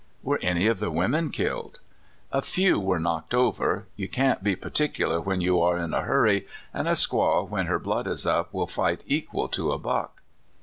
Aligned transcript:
'* 0.15 0.23
Were 0.23 0.39
any 0.41 0.65
of 0.65 0.79
the 0.79 0.89
women 0.89 1.29
killed?" 1.29 1.79
A 2.31 2.41
few 2.41 2.79
were 2.79 2.97
knocked 2.97 3.35
over. 3.35 3.85
You 3.95 4.07
can't 4.09 4.43
be 4.43 4.55
par 4.55 4.71
ticular 4.71 5.23
when 5.23 5.41
you 5.41 5.61
are 5.61 5.77
in 5.77 5.93
a 5.93 6.01
hurry; 6.01 6.47
an' 6.73 6.87
a 6.87 6.93
squaw, 6.93 7.47
when 7.47 7.67
her 7.67 7.77
blood 7.77 8.07
is 8.07 8.25
up, 8.25 8.51
will 8.51 8.65
fight 8.65 9.03
equal 9.05 9.47
to 9.49 9.71
a 9.71 9.77
buck." 9.77 10.23